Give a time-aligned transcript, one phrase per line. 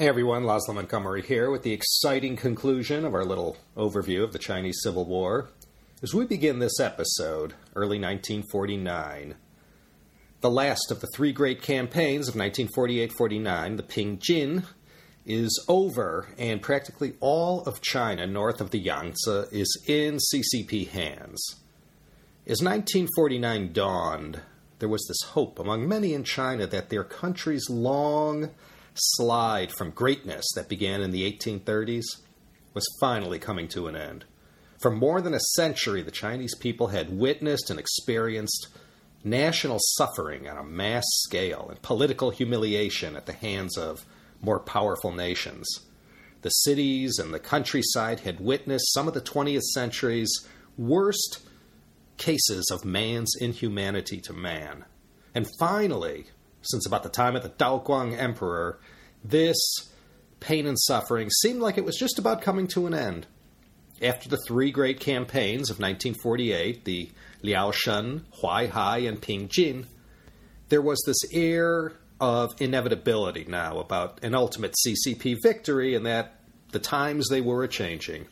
[0.00, 4.38] Hey everyone, Laszlo Montgomery here with the exciting conclusion of our little overview of the
[4.38, 5.50] Chinese Civil War.
[6.02, 9.34] As we begin this episode, early 1949,
[10.40, 14.62] the last of the three great campaigns of 1948 49, the Ping-Jin,
[15.26, 21.56] is over, and practically all of China north of the Yangtze is in CCP hands.
[22.46, 24.40] As 1949 dawned,
[24.78, 28.48] there was this hope among many in China that their country's long
[29.00, 32.04] slide from greatness that began in the 1830s
[32.74, 34.24] was finally coming to an end.
[34.80, 38.68] For more than a century, the Chinese people had witnessed and experienced
[39.22, 44.06] national suffering on a mass scale and political humiliation at the hands of
[44.40, 45.68] more powerful nations.
[46.42, 50.32] The cities and the countryside had witnessed some of the 20th century's
[50.78, 51.40] worst
[52.16, 54.86] cases of man's inhumanity to man.
[55.34, 56.26] And finally,
[56.62, 58.78] since about the time of the Daoguang Emperor,
[59.24, 59.58] this
[60.40, 63.26] pain and suffering seemed like it was just about coming to an end.
[64.02, 67.10] After the three great campaigns of 1948, the
[67.44, 69.86] Liaoshen, Huaihai, and Ping-Jin,
[70.70, 76.78] there was this air of inevitability now about an ultimate CCP victory and that the
[76.78, 78.26] times they were a changing.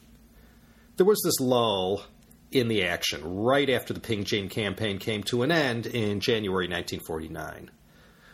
[0.96, 2.02] There was this lull
[2.50, 7.70] in the action right after the Ping-Jin campaign came to an end in January 1949.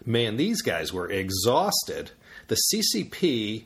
[0.07, 2.11] Man, these guys were exhausted.
[2.49, 3.65] The CCP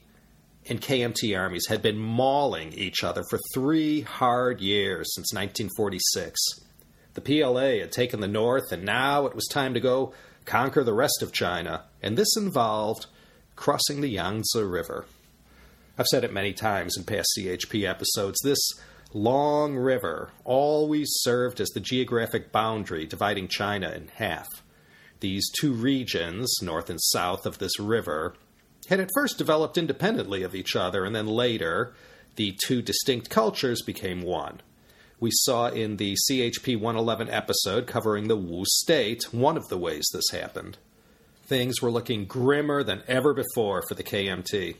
[0.68, 6.38] and KMT armies had been mauling each other for three hard years since 1946.
[7.14, 10.12] The PLA had taken the north, and now it was time to go
[10.44, 13.06] conquer the rest of China, and this involved
[13.56, 15.06] crossing the Yangtze River.
[15.98, 18.38] I've said it many times in past CHP episodes.
[18.44, 18.60] This
[19.12, 24.46] long river always served as the geographic boundary dividing China in half.
[25.20, 28.34] These two regions, north and south of this river,
[28.88, 31.92] had at first developed independently of each other, and then later,
[32.36, 34.60] the two distinct cultures became one.
[35.20, 40.06] We saw in the CHP 111 episode covering the Wu State one of the ways
[40.12, 40.78] this happened.
[41.44, 44.76] Things were looking grimmer than ever before for the KMT.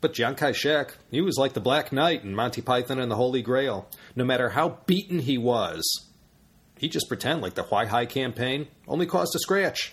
[0.00, 3.16] But Chiang Kai shek, he was like the Black Knight in Monty Python and the
[3.16, 3.88] Holy Grail.
[4.14, 6.07] No matter how beaten he was,
[6.78, 9.92] he just pretended like the Huaihai campaign only caused a scratch.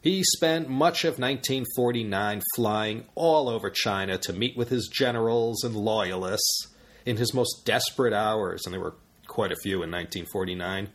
[0.00, 5.74] He spent much of 1949 flying all over China to meet with his generals and
[5.74, 6.68] loyalists
[7.06, 10.90] in his most desperate hours, and there were quite a few in 1949.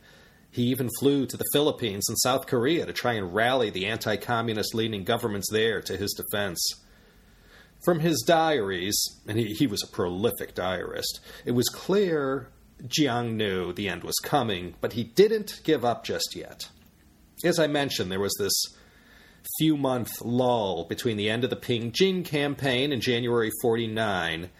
[0.52, 4.16] He even flew to the Philippines and South Korea to try and rally the anti
[4.16, 6.60] communist leaning governments there to his defense.
[7.84, 12.48] From his diaries, and he, he was a prolific diarist, it was clear
[12.86, 16.68] Jiang knew the end was coming, but he didn't give up just yet.
[17.44, 18.52] As I mentioned, there was this
[19.58, 24.50] few month lull between the end of the Ping Jin campaign in January 49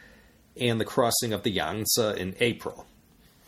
[0.61, 2.87] and the crossing of the Yangtze in April.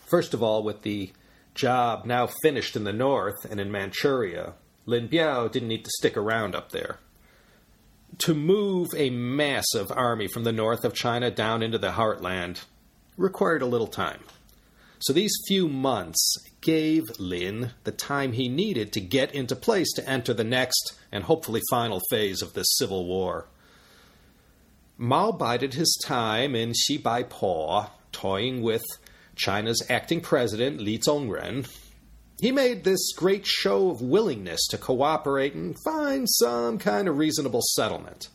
[0.06, 1.12] First of all, with the
[1.54, 4.54] job now finished in the north and in Manchuria,
[4.86, 6.98] Lin Biao didn't need to stick around up there.
[8.18, 12.64] To move a massive army from the north of China down into the heartland
[13.16, 14.20] required a little time.
[15.02, 20.08] So these few months gave Lin the time he needed to get into place to
[20.08, 23.48] enter the next and hopefully final phase of this civil war.
[24.96, 28.84] Mao bided his time in Xibaipo, toying with
[29.34, 31.68] China's acting president, Li Zongren.
[32.40, 37.62] He made this great show of willingness to cooperate and find some kind of reasonable
[37.74, 38.28] settlement.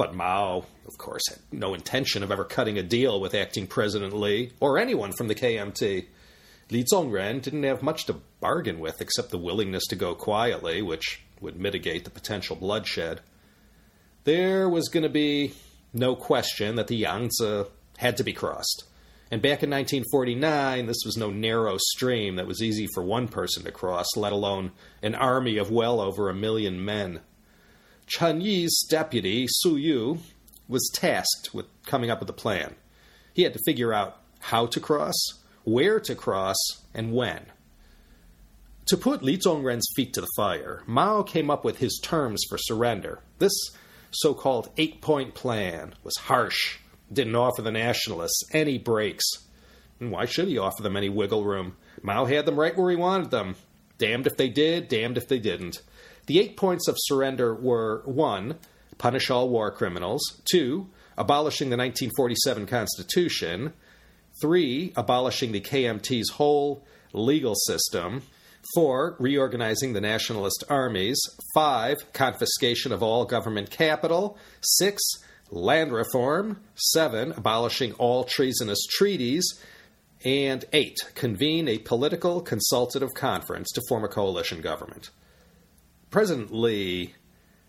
[0.00, 4.14] But Mao, of course, had no intention of ever cutting a deal with acting President
[4.14, 6.06] Li or anyone from the KMT.
[6.70, 11.20] Li Zongren didn't have much to bargain with except the willingness to go quietly, which
[11.42, 13.20] would mitigate the potential bloodshed.
[14.24, 15.52] There was going to be
[15.92, 17.64] no question that the Yangtze
[17.98, 18.84] had to be crossed.
[19.30, 23.64] And back in 1949, this was no narrow stream that was easy for one person
[23.64, 24.72] to cross, let alone
[25.02, 27.20] an army of well over a million men.
[28.10, 30.18] Chen Yi's deputy, Su Yu,
[30.68, 32.74] was tasked with coming up with a plan.
[33.32, 35.14] He had to figure out how to cross,
[35.62, 36.56] where to cross,
[36.92, 37.46] and when.
[38.88, 42.58] To put Li Zongren's feet to the fire, Mao came up with his terms for
[42.58, 43.20] surrender.
[43.38, 43.52] This
[44.10, 46.78] so called eight point plan was harsh,
[47.12, 49.24] didn't offer the nationalists any breaks.
[50.00, 51.76] And why should he offer them any wiggle room?
[52.02, 53.54] Mao had them right where he wanted them.
[53.98, 55.82] Damned if they did, damned if they didn't.
[56.26, 58.56] The eight points of surrender were 1.
[58.98, 60.20] Punish all war criminals.
[60.50, 60.86] 2.
[61.16, 63.72] Abolishing the 1947 Constitution.
[64.40, 64.92] 3.
[64.96, 68.22] Abolishing the KMT's whole legal system.
[68.74, 71.18] Four, reorganizing the nationalist armies.
[71.54, 74.38] Five, confiscation of all government capital.
[74.60, 75.02] Six,
[75.50, 76.60] land reform.
[76.74, 79.44] Seven, abolishing all treasonous treaties.
[80.24, 85.10] And eight, convene a political consultative conference to form a coalition government.
[86.10, 87.14] President Li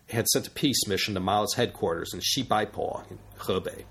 [0.08, 3.84] had sent a peace mission to Mao's headquarters in Xibaipo in Hebei.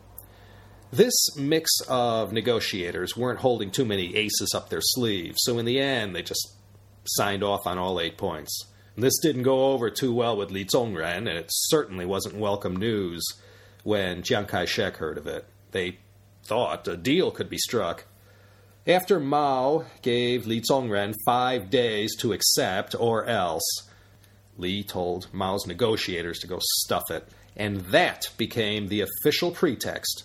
[0.92, 5.80] This mix of negotiators weren't holding too many aces up their sleeves, so in the
[5.80, 6.53] end, they just
[7.06, 8.65] signed off on all eight points.
[8.95, 12.75] And this didn't go over too well with Li Zongren, and it certainly wasn't welcome
[12.75, 13.24] news
[13.83, 15.45] when Chiang Kai shek heard of it.
[15.71, 16.00] They
[16.44, 18.03] thought a deal could be struck.
[18.86, 23.63] After Mao gave Li Zongren five days to accept or else,
[24.61, 27.27] Li told Mao's negotiators to go stuff it.
[27.57, 30.23] And that became the official pretext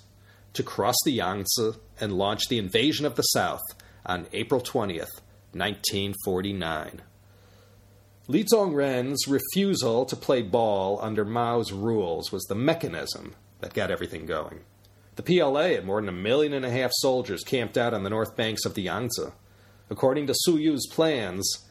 [0.52, 3.62] to cross the Yangtze and launch the invasion of the South
[4.04, 5.20] on April 20th,
[5.52, 7.02] 1949.
[8.28, 14.26] Li Zongren's refusal to play ball under Mao's rules was the mechanism that got everything
[14.26, 14.60] going.
[15.16, 18.10] The PLA had more than a million and a half soldiers camped out on the
[18.10, 19.32] north banks of the Yangtze.
[19.88, 21.65] According to Su Yu's plans,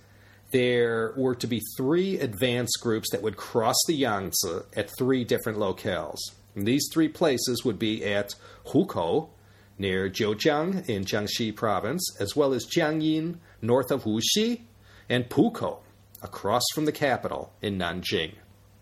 [0.56, 5.57] there were to be three advance groups that would cross the Yangtze at three different
[5.57, 6.19] locales.
[6.56, 8.36] And these three places would be at
[8.68, 9.28] Hukou,
[9.78, 14.62] near Jiujiang in Jiangxi province, as well as Jiangyin, north of Wuxi,
[15.10, 15.80] and Pukou,
[16.24, 18.36] across from the capital in Nanjing.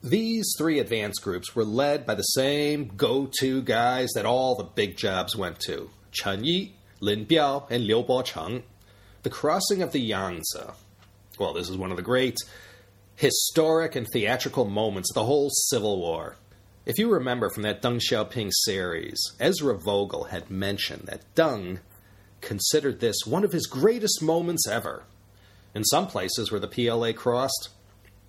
[0.04, 4.64] These three advance groups were led by the same go to guys that all the
[4.64, 8.62] big jobs went to Chen Yi, Lin Biao, and Liu Bocheng.
[9.24, 10.83] The crossing of the Yangtze.
[11.40, 12.38] Well, this is one of the great
[13.16, 16.36] historic and theatrical moments of the whole Civil War.
[16.86, 21.80] If you remember from that Deng Xiaoping series, Ezra Vogel had mentioned that Deng
[22.42, 25.06] considered this one of his greatest moments ever.
[25.74, 27.70] In some places where the PLA crossed,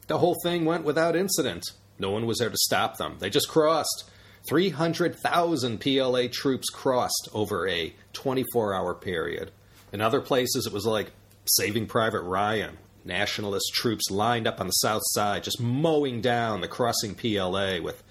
[0.07, 1.65] the whole thing went without incident.
[1.99, 3.17] No one was there to stop them.
[3.19, 4.11] They just crossed.
[4.49, 9.51] 300,000 PLA troops crossed over a 24 hour period.
[9.93, 11.11] In other places, it was like
[11.47, 12.79] Saving Private Ryan.
[13.05, 18.03] Nationalist troops lined up on the south side, just mowing down the crossing PLA with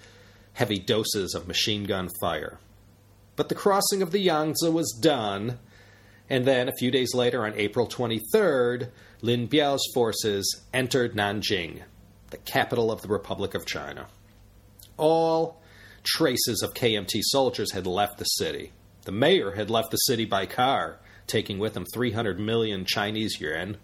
[0.54, 2.58] heavy doses of machine gun fire.
[3.36, 5.58] But the crossing of the Yangtze was done,
[6.30, 11.82] and then a few days later, on April 23rd, Lin Biao's forces entered Nanjing,
[12.30, 14.06] the capital of the Republic of China.
[14.96, 15.60] All
[16.04, 18.72] traces of KMT soldiers had left the city.
[19.04, 23.78] The mayor had left the city by car, taking with him 300 million Chinese yuan.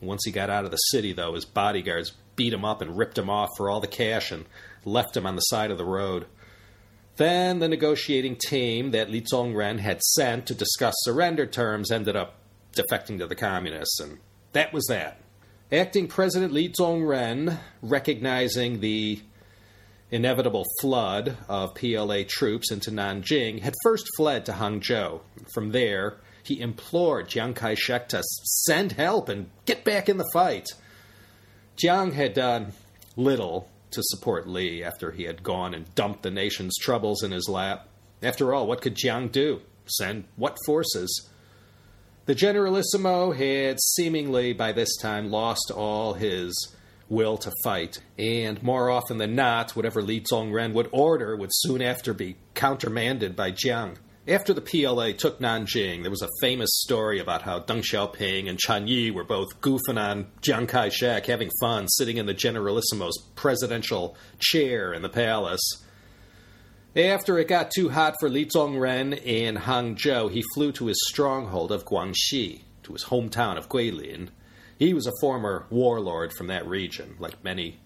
[0.00, 3.18] Once he got out of the city, though, his bodyguards beat him up and ripped
[3.18, 4.44] him off for all the cash and
[4.84, 6.26] left him on the side of the road.
[7.16, 12.36] Then the negotiating team that Li Zongren had sent to discuss surrender terms ended up
[12.76, 14.18] defecting to the communists, and
[14.52, 15.20] that was that.
[15.72, 19.20] Acting President Li Zongren, recognizing the
[20.10, 25.20] inevitable flood of PLA troops into Nanjing, had first fled to Hangzhou.
[25.52, 26.18] From there,
[26.48, 30.66] he implored Chiang Kai shek to send help and get back in the fight.
[31.76, 32.72] Jiang had done
[33.16, 37.48] little to support Li after he had gone and dumped the nation's troubles in his
[37.48, 37.88] lap.
[38.22, 39.60] After all, what could Jiang do?
[39.86, 41.28] Send what forces?
[42.26, 46.74] The Generalissimo had seemingly by this time lost all his
[47.08, 51.80] will to fight, and more often than not, whatever Li Zongren would order would soon
[51.80, 53.96] after be countermanded by Jiang.
[54.28, 58.58] After the PLA took Nanjing, there was a famous story about how Deng Xiaoping and
[58.58, 63.16] Chen Yi were both goofing on Chiang Kai shek, having fun, sitting in the Generalissimo's
[63.36, 65.82] presidential chair in the palace.
[66.94, 71.72] After it got too hot for Li Zongren in Hangzhou, he flew to his stronghold
[71.72, 74.28] of Guangxi, to his hometown of Guilin.
[74.78, 77.16] He was a former warlord from that region.
[77.18, 77.80] Like many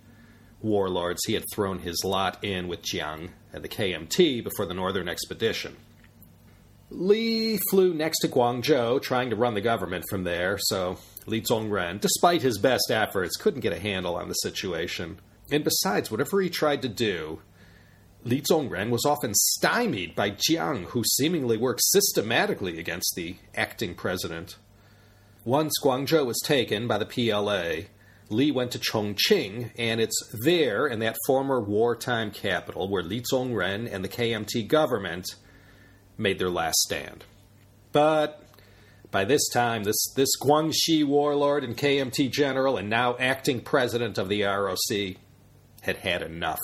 [0.60, 5.08] warlords, he had thrown his lot in with Jiang and the KMT before the Northern
[5.08, 5.76] Expedition.
[6.94, 11.98] Li flew next to Guangzhou, trying to run the government from there, so Li Zongren,
[11.98, 15.18] despite his best efforts, couldn't get a handle on the situation.
[15.50, 17.40] And besides, whatever he tried to do,
[18.24, 24.56] Li Zongren was often stymied by Jiang, who seemingly worked systematically against the acting president.
[25.44, 27.88] Once Guangzhou was taken by the PLA,
[28.28, 33.90] Li went to Chongqing, and it's there, in that former wartime capital, where Li Zongren
[33.90, 35.26] and the KMT government
[36.22, 37.24] made their last stand.
[37.92, 38.42] But
[39.10, 44.28] by this time, this, this Guangxi warlord and KMT general, and now acting president of
[44.28, 45.16] the ROC,
[45.82, 46.60] had had enough.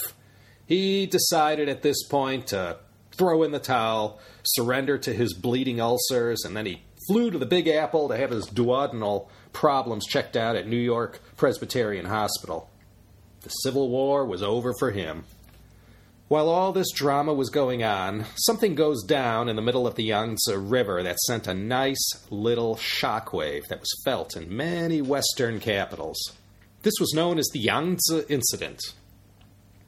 [0.64, 2.78] He decided at this point to
[3.12, 7.46] throw in the towel, surrender to his bleeding ulcers, and then he flew to the
[7.46, 12.70] Big Apple to have his duodenal problems checked out at New York Presbyterian Hospital.
[13.40, 15.24] The Civil War was over for him.
[16.28, 20.04] While all this drama was going on, something goes down in the middle of the
[20.04, 26.18] Yangtze River that sent a nice little shockwave that was felt in many Western capitals.
[26.82, 28.78] This was known as the Yangtze Incident.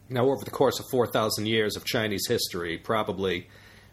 [0.08, 3.46] Now, over the course of 4,000 years of Chinese history, probably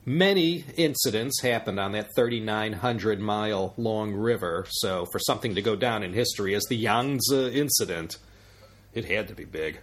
[0.05, 4.65] many incidents happened on that 3,900 mile long river.
[4.69, 8.15] So, for something to go down in history as the Yangtze Incident,
[8.93, 9.81] it had to be big.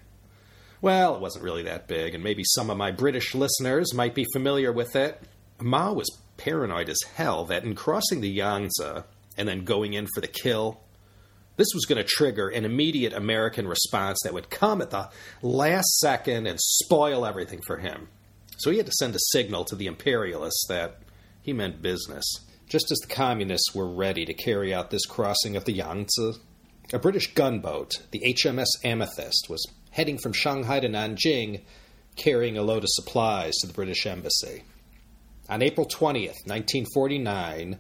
[0.85, 4.27] Well, it wasn't really that big, and maybe some of my British listeners might be
[4.35, 5.19] familiar with it.
[5.59, 9.03] Mao was paranoid as hell that in crossing the Yangtze
[9.39, 10.83] and then going in for the kill,
[11.57, 15.09] this was going to trigger an immediate American response that would come at the
[15.41, 18.09] last second and spoil everything for him.
[18.59, 20.99] So he had to send a signal to the imperialists that
[21.41, 22.27] he meant business.
[22.69, 26.35] Just as the communists were ready to carry out this crossing of the Yangtze,
[26.93, 31.61] a British gunboat, the HMS Amethyst, was heading from Shanghai to Nanjing
[32.17, 34.65] carrying a load of supplies to the British Embassy.
[35.49, 37.79] On April 20th, 1949,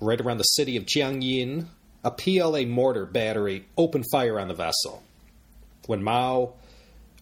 [0.00, 1.66] right around the city of Jiangyin,
[2.04, 5.02] a PLA mortar battery opened fire on the vessel.
[5.86, 6.52] When Mao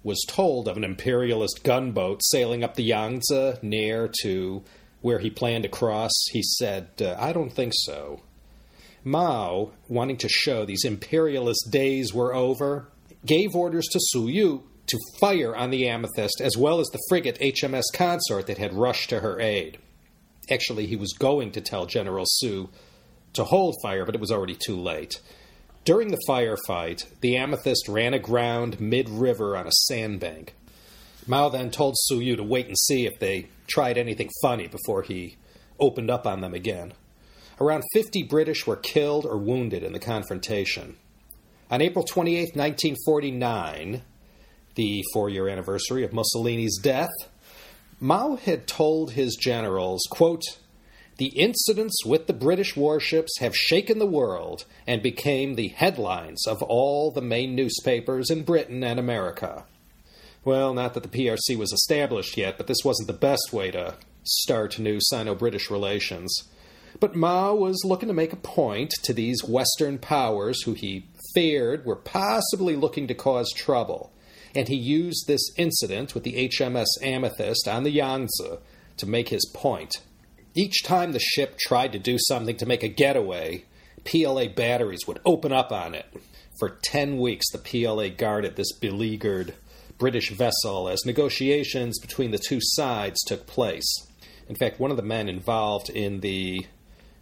[0.03, 4.65] was told of an imperialist gunboat sailing up the Yangtze near to
[5.01, 8.21] where he planned to cross, he said, uh, I don't think so.
[9.05, 12.89] Mao, wanting to show these imperialist days were over,
[13.25, 17.39] gave orders to Su Yu to fire on the Amethyst as well as the frigate
[17.41, 19.79] HMS Consort that had rushed to her aid.
[20.51, 22.71] Actually, he was going to tell General Su
[23.35, 25.21] to hold fire, but it was already too late.
[25.85, 30.55] During the firefight, the Amethyst ran aground mid river on a sandbank.
[31.27, 35.03] Mao then told Su Yu to wait and see if they tried anything funny before
[35.03, 35.37] he
[35.79, 36.95] opened up on them again.
[37.61, 40.97] Around 50 British were killed or wounded in the confrontation.
[41.71, 44.01] On April 28, 1949,
[44.75, 47.11] the four year anniversary of Mussolini's death,
[48.01, 50.45] Mao had told his generals, quote,
[51.19, 56.63] the incidents with the British warships have shaken the world and became the headlines of
[56.63, 59.65] all the main newspapers in Britain and America.
[60.45, 63.97] Well, not that the PRC was established yet, but this wasn't the best way to
[64.23, 66.33] start new Sino British relations.
[67.01, 71.05] But Mao was looking to make a point to these Western powers who he
[71.85, 74.13] were possibly looking to cause trouble,
[74.55, 78.59] and he used this incident with the HMS Amethyst on the Yangtze
[78.97, 79.95] to make his point.
[80.57, 83.65] Each time the ship tried to do something to make a getaway,
[84.05, 86.07] PLA batteries would open up on it.
[86.59, 89.55] For 10 weeks, the PLA guarded this beleaguered
[89.97, 93.87] British vessel as negotiations between the two sides took place.
[94.49, 96.67] In fact, one of the men involved in the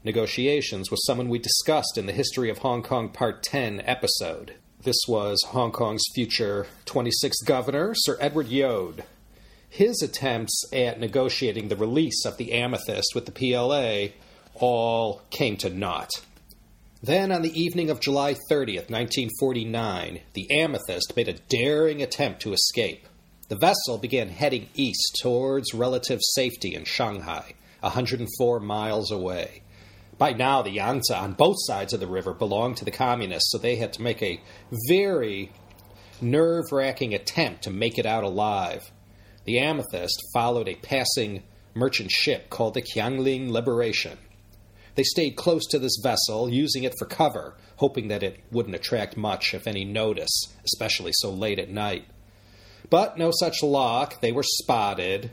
[0.06, 4.54] negotiations was someone we discussed in the History of Hong Kong Part 10 episode.
[4.82, 9.04] This was Hong Kong's future 26th governor, Sir Edward Youde
[9.76, 14.14] his attempts at negotiating the release of the amethyst with the PLA
[14.54, 16.10] all came to naught.
[17.02, 22.54] Then, on the evening of July 30th, 1949, the Amethyst made a daring attempt to
[22.54, 23.06] escape.
[23.48, 29.62] The vessel began heading east towards relative safety in Shanghai, 104 miles away.
[30.18, 33.58] By now, the Yangtze on both sides of the river belonged to the communists, so
[33.58, 34.40] they had to make a
[34.88, 35.52] very
[36.20, 38.90] nerve wracking attempt to make it out alive
[39.46, 44.18] the Amethyst followed a passing merchant ship called the Qiangling Liberation.
[44.96, 49.16] They stayed close to this vessel, using it for cover, hoping that it wouldn't attract
[49.16, 50.30] much, if any, notice,
[50.64, 52.06] especially so late at night.
[52.90, 54.20] But no such luck.
[54.20, 55.30] They were spotted,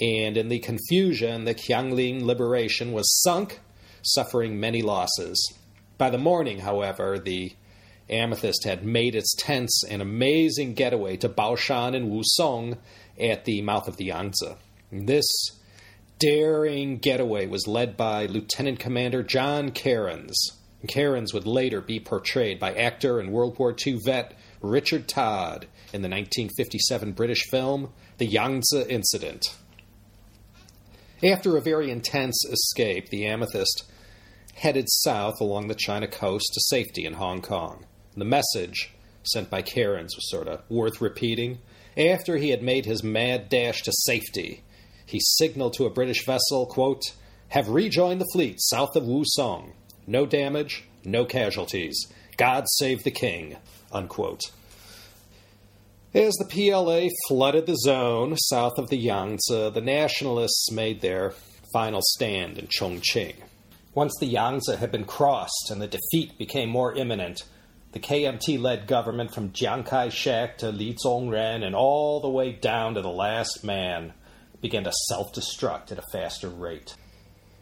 [0.00, 3.60] and in the confusion, the Qiangling Liberation was sunk,
[4.06, 5.54] suffering many losses.
[5.98, 7.52] By the morning, however, the
[8.08, 12.78] Amethyst had made its tense and amazing getaway to Baoshan and Wusong
[13.18, 14.54] at the mouth of the Yangtze.
[14.92, 15.26] This
[16.18, 20.34] daring getaway was led by Lieutenant Commander John Kerans.
[20.86, 26.02] Kerans would later be portrayed by actor and World War II vet Richard Todd in
[26.02, 29.56] the 1957 British film The Yangtze Incident.
[31.24, 33.84] After a very intense escape, the Amethyst
[34.56, 37.84] headed south along the China coast to safety in Hong Kong.
[38.16, 38.90] The message
[39.22, 41.58] sent by Kerans was sort of worth repeating.
[41.96, 44.62] After he had made his mad dash to safety,
[45.04, 47.02] he signaled to a British vessel, quote,
[47.48, 49.72] have rejoined the fleet south of Wusong.
[50.06, 52.06] No damage, no casualties.
[52.36, 53.56] God save the king.
[53.92, 54.42] Unquote.
[56.14, 61.34] As the PLA flooded the zone south of the Yangtze, the nationalists made their
[61.72, 63.36] final stand in Chongqing.
[63.96, 67.44] Once the Yangtze had been crossed and the defeat became more imminent,
[67.92, 72.52] the KMT led government from Chiang Kai shek to Li Zongren and all the way
[72.52, 74.12] down to the last man
[74.60, 76.94] began to self destruct at a faster rate.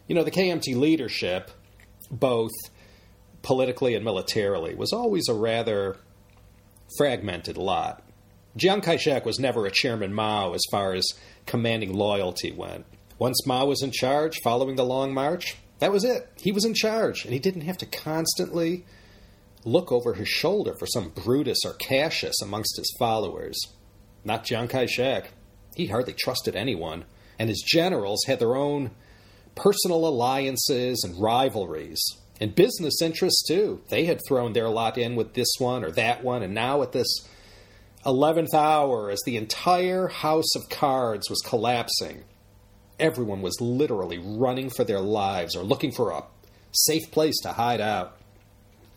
[0.09, 1.51] You know, the KMT leadership,
[2.11, 2.51] both
[3.41, 5.95] politically and militarily, was always a rather
[6.97, 8.03] fragmented lot.
[8.57, 11.07] Chiang Kai shek was never a Chairman Mao as far as
[11.45, 12.85] commanding loyalty went.
[13.17, 16.29] Once Mao was in charge following the Long March, that was it.
[16.39, 18.85] He was in charge, and he didn't have to constantly
[19.63, 23.57] look over his shoulder for some Brutus or Cassius amongst his followers.
[24.23, 25.31] Not Chiang Kai shek.
[25.75, 27.05] He hardly trusted anyone,
[27.37, 28.91] and his generals had their own
[29.55, 32.01] personal alliances and rivalries.
[32.39, 33.81] And business interests, too.
[33.89, 36.91] They had thrown their lot in with this one or that one, and now at
[36.91, 37.07] this
[38.05, 42.23] 11th hour, as the entire house of cards was collapsing,
[42.99, 46.23] everyone was literally running for their lives or looking for a
[46.71, 48.17] safe place to hide out.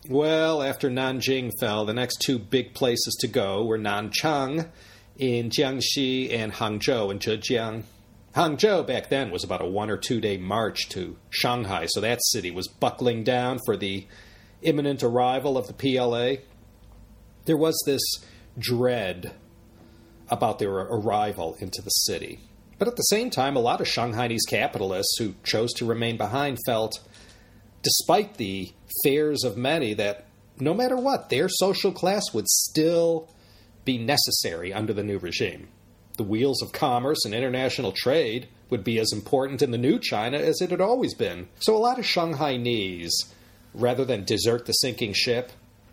[0.07, 4.69] Well, after Nanjing fell, the next two big places to go were Nanchang
[5.17, 7.83] in Jiangxi and Hangzhou in Zhejiang.
[8.35, 12.23] Hangzhou back then was about a one or two day march to Shanghai, so that
[12.23, 14.07] city was buckling down for the
[14.61, 16.43] imminent arrival of the PLA.
[17.45, 18.01] There was this
[18.57, 19.33] dread
[20.29, 22.39] about their arrival into the city.
[22.79, 26.57] But at the same time, a lot of Shanghainese capitalists who chose to remain behind
[26.65, 26.99] felt,
[27.83, 28.71] despite the
[29.03, 30.25] fears of many, that
[30.59, 33.29] no matter what, their social class would still
[33.83, 35.67] be necessary under the new regime.
[36.17, 40.37] The wheels of commerce and international trade would be as important in the new China
[40.37, 41.49] as it had always been.
[41.59, 43.11] So a lot of Shanghainese,
[43.73, 45.51] rather than desert the sinking ship,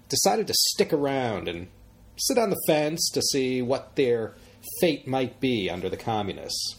[0.09, 1.69] decided to stick around and
[2.17, 4.35] sit on the fence to see what their
[4.81, 6.77] fate might be under the communists.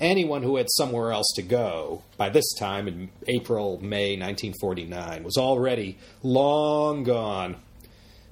[0.00, 5.36] Anyone who had somewhere else to go by this time in April, May 1949 was
[5.36, 7.56] already long gone.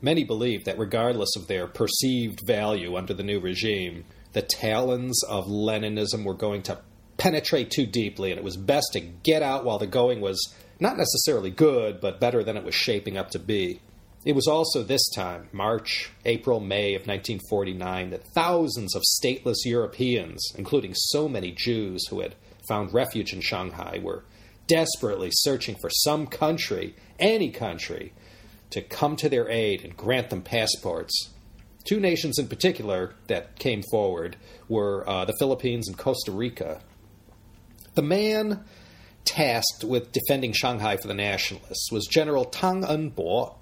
[0.01, 5.47] Many believed that regardless of their perceived value under the new regime, the talons of
[5.47, 6.79] Leninism were going to
[7.17, 10.97] penetrate too deeply, and it was best to get out while the going was not
[10.97, 13.81] necessarily good, but better than it was shaping up to be.
[14.27, 20.45] It was also this time, March, April, May of 1949, that thousands of stateless Europeans,
[20.57, 22.35] including so many Jews who had
[22.69, 24.25] found refuge in Shanghai, were
[24.67, 28.13] desperately searching for some country, any country,
[28.71, 31.31] to come to their aid and grant them passports.
[31.85, 34.37] Two nations in particular that came forward
[34.69, 36.81] were uh, the Philippines and Costa Rica.
[37.95, 38.65] The man
[39.25, 43.59] tasked with defending Shanghai for the nationalists was General Tang Enbo,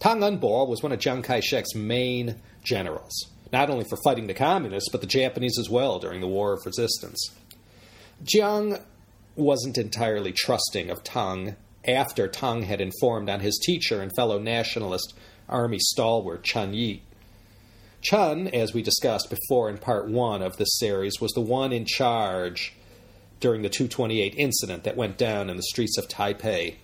[0.00, 4.34] Tang Enbo was one of Chiang Kai shek's main generals, not only for fighting the
[4.34, 7.32] communists, but the Japanese as well during the War of Resistance.
[8.22, 8.80] Jiang
[9.34, 15.14] wasn't entirely trusting of Tang after Tang had informed on his teacher and fellow nationalist
[15.48, 17.02] army stalwart Chen Yi.
[18.00, 21.84] Chen, as we discussed before in part one of this series, was the one in
[21.84, 22.72] charge
[23.40, 26.76] during the 228 incident that went down in the streets of Taipei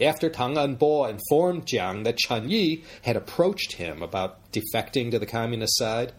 [0.00, 5.26] after Tang Enbo informed Jiang that Chen Yi had approached him about defecting to the
[5.26, 6.12] communist side,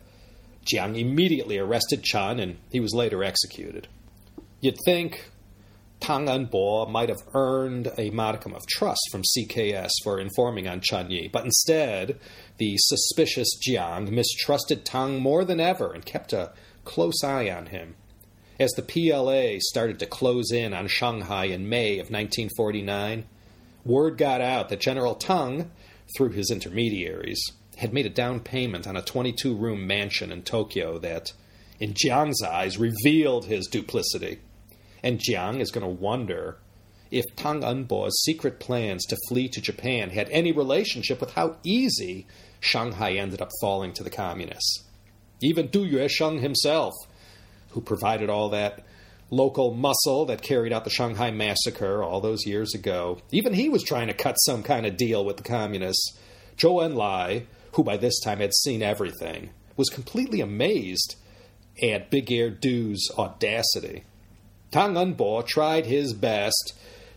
[0.65, 3.87] Jiang immediately arrested Chen and he was later executed.
[4.61, 5.29] You'd think
[5.99, 11.09] Tang Enbo might have earned a modicum of trust from CKS for informing on Chen
[11.09, 12.19] Yi, but instead,
[12.57, 17.95] the suspicious Jiang mistrusted Tang more than ever and kept a close eye on him.
[18.59, 23.25] As the PLA started to close in on Shanghai in May of 1949,
[23.85, 25.71] word got out that General Tang,
[26.17, 27.39] through his intermediaries,
[27.77, 31.33] had made a down payment on a 22 room mansion in Tokyo that,
[31.79, 34.39] in Jiang's eyes, revealed his duplicity.
[35.03, 36.57] And Jiang is going to wonder
[37.11, 42.25] if Tang Enbo's secret plans to flee to Japan had any relationship with how easy
[42.59, 44.83] Shanghai ended up falling to the communists.
[45.41, 46.93] Even Du Yuesheng himself,
[47.69, 48.83] who provided all that
[49.35, 53.19] local muscle that carried out the Shanghai massacre all those years ago.
[53.31, 56.17] Even he was trying to cut some kind of deal with the communists.
[56.57, 61.15] Zhou Enlai, who by this time had seen everything, was completely amazed
[61.83, 64.05] at Big Ear Du's audacity.
[64.71, 66.73] Tang Enbo tried his best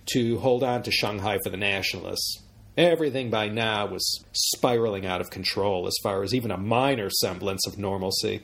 [0.07, 2.43] to hold on to Shanghai for the nationalists.
[2.77, 7.67] Everything by now was spiraling out of control as far as even a minor semblance
[7.67, 8.43] of normalcy.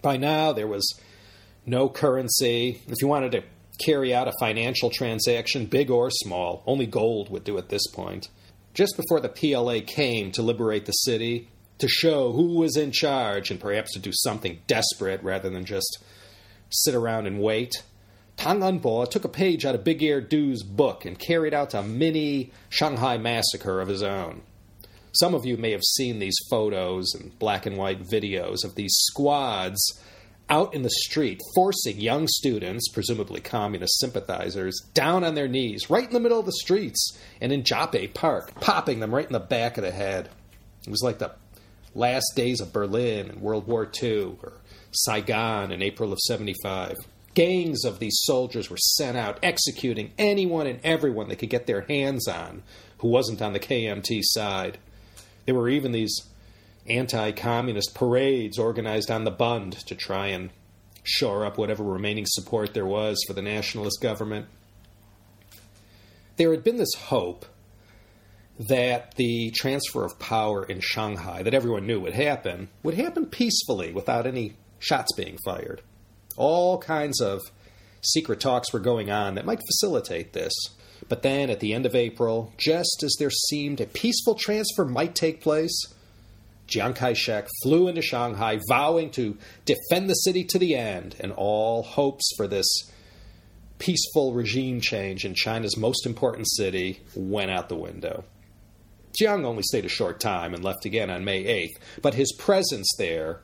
[0.00, 0.98] By now, there was
[1.66, 2.82] no currency.
[2.86, 3.42] If you wanted to
[3.84, 8.28] carry out a financial transaction, big or small, only gold would do at this point.
[8.74, 11.48] Just before the PLA came to liberate the city,
[11.78, 15.98] to show who was in charge, and perhaps to do something desperate rather than just
[16.70, 17.82] sit around and wait,
[18.36, 21.82] Tang Enbo took a page out of Big Ear Du's book and carried out a
[21.82, 24.42] mini Shanghai massacre of his own.
[25.12, 28.94] Some of you may have seen these photos and black and white videos of these
[28.94, 30.00] squads
[30.48, 36.06] out in the street, forcing young students, presumably communist sympathizers, down on their knees, right
[36.06, 39.40] in the middle of the streets and in Joppe Park, popping them right in the
[39.40, 40.28] back of the head.
[40.86, 41.32] It was like the
[41.94, 44.52] last days of Berlin in World War II or
[44.90, 46.96] Saigon in April of 75.
[47.34, 51.82] Gangs of these soldiers were sent out executing anyone and everyone they could get their
[51.82, 52.62] hands on
[52.98, 54.78] who wasn't on the KMT side.
[55.46, 56.14] There were even these
[56.86, 60.50] anti communist parades organized on the Bund to try and
[61.02, 64.46] shore up whatever remaining support there was for the nationalist government.
[66.36, 67.46] There had been this hope
[68.58, 73.92] that the transfer of power in Shanghai, that everyone knew would happen, would happen peacefully
[73.92, 75.82] without any shots being fired.
[76.36, 77.40] All kinds of
[78.02, 80.52] secret talks were going on that might facilitate this.
[81.08, 85.14] But then, at the end of April, just as there seemed a peaceful transfer might
[85.14, 85.74] take place,
[86.72, 91.30] Chiang Kai shek flew into Shanghai, vowing to defend the city to the end, and
[91.32, 92.66] all hopes for this
[93.78, 98.24] peaceful regime change in China's most important city went out the window.
[99.20, 102.88] Jiang only stayed a short time and left again on May 8th, but his presence
[102.96, 103.40] there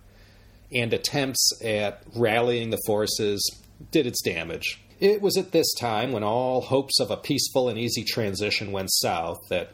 [0.72, 3.42] and attempts at rallying the forces
[3.90, 4.80] did its damage.
[5.00, 8.90] It was at this time, when all hopes of a peaceful and easy transition went
[8.90, 9.72] south, that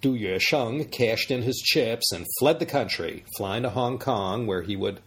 [0.00, 4.62] Du Yuesheng cashed in his chips and fled the country, flying to Hong Kong, where
[4.62, 5.00] he would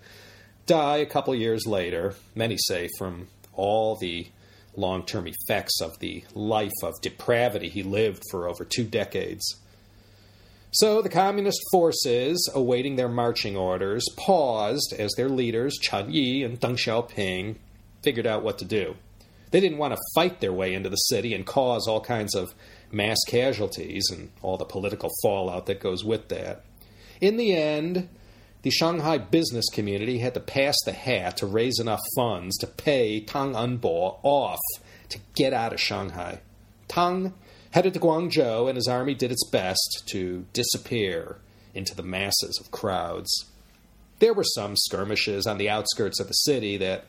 [0.66, 4.28] die a couple years later, many say from all the
[4.76, 9.56] long term effects of the life of depravity he lived for over two decades.
[10.72, 16.60] So the communist forces, awaiting their marching orders, paused as their leaders, Chen Yi and
[16.60, 17.56] Deng Xiaoping,
[18.04, 18.96] figured out what to do.
[19.52, 22.54] They didn't want to fight their way into the city and cause all kinds of
[22.92, 26.64] mass casualties and all the political fallout that goes with that.
[27.22, 28.10] In the end,
[28.62, 33.22] the Shanghai business community had to pass the hat to raise enough funds to pay
[33.22, 34.60] Tang Enbo off
[35.10, 36.42] to get out of Shanghai.
[36.88, 37.34] Tang
[37.72, 41.38] headed to Guangzhou, and his army did its best to disappear
[41.74, 43.46] into the masses of crowds.
[44.20, 47.06] There were some skirmishes on the outskirts of the city that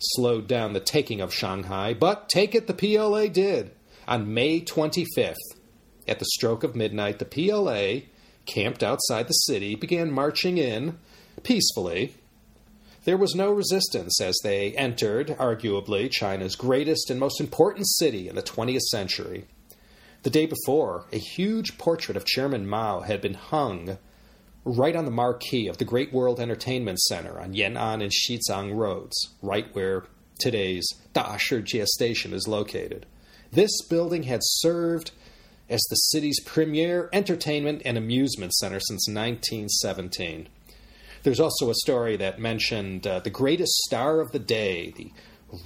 [0.00, 3.72] slowed down the taking of Shanghai, but take it the PLA did.
[4.06, 5.36] On May 25th,
[6.06, 8.06] at the stroke of midnight, the PLA,
[8.46, 10.98] camped outside the city, began marching in
[11.42, 12.14] peacefully.
[13.04, 18.34] There was no resistance as they entered, arguably, China's greatest and most important city in
[18.34, 19.44] the 20th century.
[20.22, 23.98] The day before, a huge portrait of Chairman Mao had been hung
[24.68, 29.34] right on the marquee of the Great World Entertainment Center on Yan'an and Xizang roads,
[29.42, 30.04] right where
[30.38, 33.06] today's Dashijie station is located.
[33.50, 35.12] This building had served
[35.70, 40.48] as the city's premier entertainment and amusement center since 1917.
[41.22, 45.10] There's also a story that mentioned uh, the greatest star of the day, the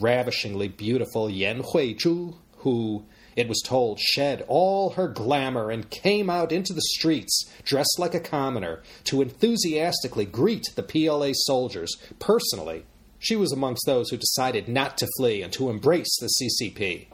[0.00, 3.04] ravishingly beautiful Yan Huizhu, who
[3.36, 8.14] it was told, shed all her glamour and came out into the streets, dressed like
[8.14, 12.84] a commoner, to enthusiastically greet the PLA soldiers personally.
[13.18, 17.06] She was amongst those who decided not to flee and to embrace the CCP.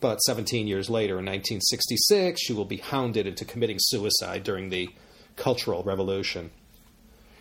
[0.00, 4.90] But 17 years later, in 1966, she will be hounded into committing suicide during the
[5.36, 6.50] Cultural Revolution.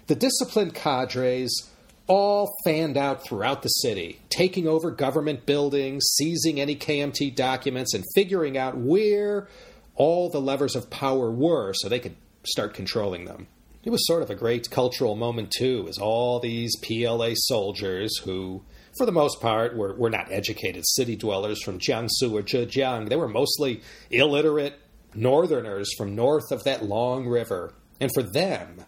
[0.08, 1.70] The disciplined cadres
[2.08, 8.04] all fanned out throughout the city, taking over government buildings, seizing any KMT documents, and
[8.16, 9.48] figuring out where
[9.96, 12.16] all the levers of power were so they could
[12.46, 13.48] start controlling them.
[13.84, 18.64] It was sort of a great cultural moment, too, as all these PLA soldiers who,
[18.98, 23.10] for the most part, were, were not educated city dwellers from Jiangsu or Zhejiang.
[23.10, 24.80] They were mostly illiterate
[25.14, 27.74] northerners from north of that long river.
[28.00, 28.84] And for them,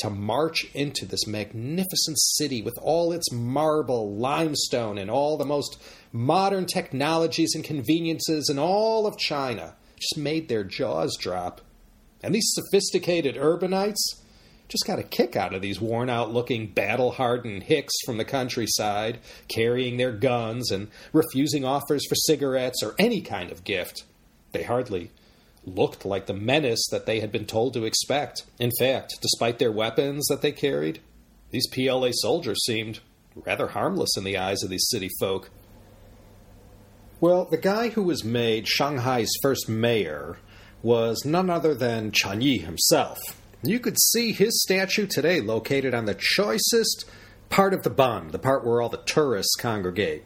[0.00, 5.80] to march into this magnificent city with all its marble, limestone, and all the most
[6.12, 11.60] modern technologies and conveniences in all of China just made their jaws drop.
[12.22, 14.00] And these sophisticated urbanites
[14.68, 18.24] just got a kick out of these worn out looking, battle hardened hicks from the
[18.24, 24.04] countryside, carrying their guns and refusing offers for cigarettes or any kind of gift.
[24.52, 25.10] They hardly
[25.64, 28.44] looked like the menace that they had been told to expect.
[28.58, 31.00] In fact, despite their weapons that they carried,
[31.50, 33.00] these PLA soldiers seemed
[33.34, 35.50] rather harmless in the eyes of these city folk.
[37.20, 40.38] Well, the guy who was made Shanghai's first mayor
[40.82, 43.18] was none other than Chen Yi himself.
[43.62, 47.04] You could see his statue today located on the choicest
[47.50, 50.24] part of the Bund, the part where all the tourists congregate.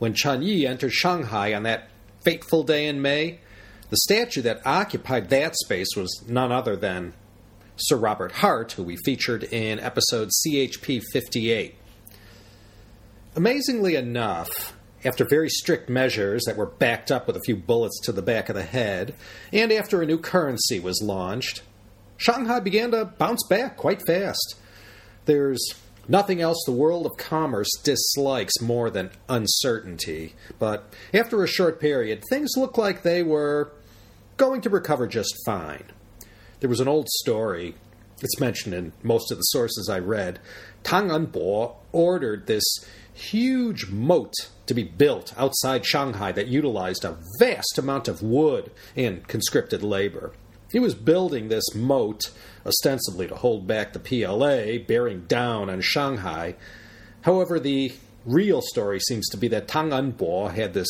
[0.00, 1.88] When Chen Yi entered Shanghai on that
[2.24, 3.38] fateful day in May,
[3.90, 7.14] the statue that occupied that space was none other than
[7.76, 11.74] Sir Robert Hart, who we featured in episode CHP 58.
[13.36, 18.12] Amazingly enough, after very strict measures that were backed up with a few bullets to
[18.12, 19.14] the back of the head,
[19.52, 21.62] and after a new currency was launched,
[22.16, 24.56] Shanghai began to bounce back quite fast.
[25.24, 25.74] There's
[26.08, 32.22] nothing else the world of commerce dislikes more than uncertainty, but after a short period,
[32.28, 33.72] things looked like they were
[34.36, 35.84] going to recover just fine.
[36.60, 37.74] There was an old story,
[38.22, 40.38] it's mentioned in most of the sources I read.
[40.82, 42.64] Tang Enbo ordered this
[43.12, 44.32] huge moat
[44.66, 50.32] to be built outside Shanghai that utilized a vast amount of wood and conscripted labor.
[50.74, 52.32] He was building this moat
[52.66, 56.56] ostensibly to hold back the PLA, bearing down on Shanghai.
[57.20, 57.92] However, the
[58.26, 60.88] real story seems to be that Tang Enbo had this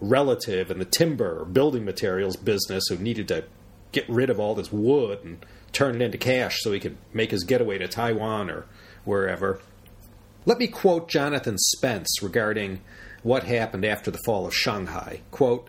[0.00, 3.42] relative in the timber or building materials business who needed to
[3.90, 7.32] get rid of all this wood and turn it into cash so he could make
[7.32, 8.66] his getaway to Taiwan or
[9.04, 9.58] wherever.
[10.44, 12.80] Let me quote Jonathan Spence regarding
[13.24, 15.22] what happened after the fall of Shanghai.
[15.32, 15.68] Quote,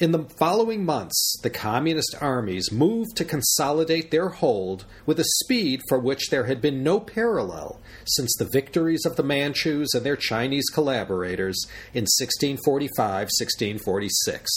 [0.00, 5.82] in the following months, the Communist armies moved to consolidate their hold with a speed
[5.90, 10.16] for which there had been no parallel since the victories of the Manchus and their
[10.16, 14.50] Chinese collaborators in 1645 1646.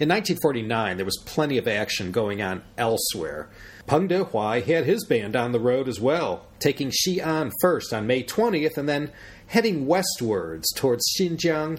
[0.00, 3.48] In 1949, there was plenty of action going on elsewhere.
[3.86, 8.24] Peng Dehuai had his band on the road as well, taking Xi'an first on May
[8.24, 9.12] 20th and then
[9.46, 11.78] heading westwards towards Xinjiang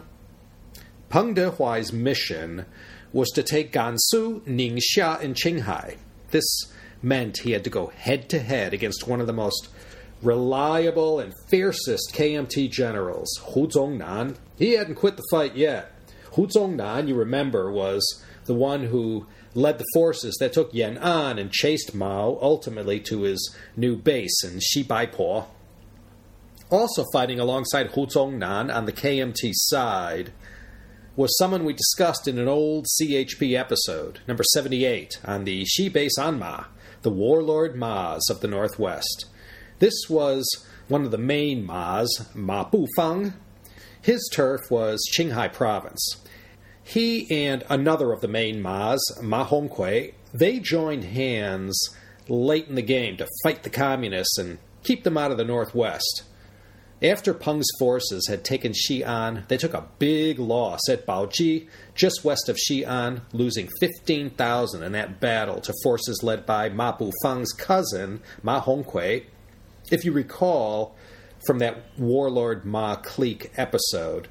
[1.13, 2.65] Peng Dehuai's mission
[3.11, 5.97] was to take Gansu, Ningxia, and Qinghai.
[6.31, 6.43] This
[7.03, 9.69] meant he had to go head to head against one of the most
[10.23, 14.37] reliable and fiercest KMT generals, Hu Zongnan.
[14.57, 15.91] He hadn't quit the fight yet.
[16.31, 21.51] Hu Zongnan, you remember, was the one who led the forces that took Yan'an and
[21.51, 25.45] chased Mao ultimately to his new base in Xibaipo.
[26.71, 30.31] Also fighting alongside Hu Zongnan on the KMT side
[31.15, 36.65] was someone we discussed in an old CHP episode, number 78, on the Xibei Sanma,
[37.03, 39.25] the warlord Mas of the Northwest.
[39.77, 40.43] This was
[40.87, 43.33] one of the main Mas, Ma Bufang.
[44.01, 46.17] His turf was Qinghai province.
[46.83, 51.79] He and another of the main Mas, Ma Hongkui, they joined hands
[52.27, 56.23] late in the game to fight the communists and keep them out of the Northwest.
[57.03, 62.47] After Peng's forces had taken Xi'an, they took a big loss at Baoji, just west
[62.47, 68.61] of Xi'an, losing 15,000 in that battle to forces led by Ma Bufang's cousin, Ma
[68.61, 69.25] Hongkui.
[69.91, 70.95] If you recall
[71.45, 74.29] from that Warlord Ma clique episode,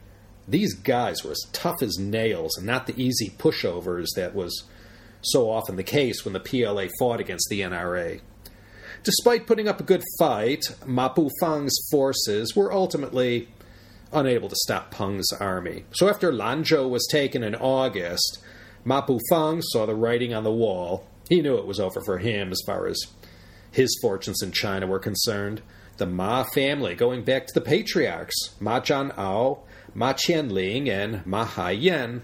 [0.48, 4.64] these guys were as tough as nails and not the easy pushovers that was
[5.20, 8.22] so often the case when the PLA fought against the NRA.
[9.04, 13.48] Despite putting up a good fight, Ma Bufang's forces were ultimately
[14.12, 15.84] unable to stop Peng's army.
[15.92, 18.38] So after Lanzhou was taken in August,
[18.84, 21.04] Ma Bufang saw the writing on the wall.
[21.28, 23.00] He knew it was over for him as far as
[23.72, 25.62] his fortunes in China were concerned.
[25.96, 29.60] The Ma family, going back to the patriarchs, Ma Zhan'ao,
[29.94, 32.22] Ma Qianling, and Ma Haiyan,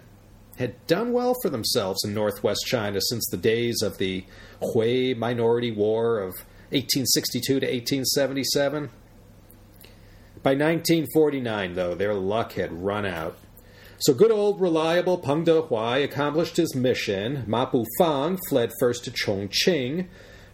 [0.58, 4.24] had done well for themselves in northwest China since the days of the
[4.60, 6.34] Hui Minority War of
[6.70, 8.90] 1862 to 1877.
[10.42, 13.36] By 1949, though, their luck had run out.
[14.00, 17.42] So good old reliable Peng Dehuai accomplished his mission.
[17.48, 20.06] Ma Bufang fled first to Chongqing.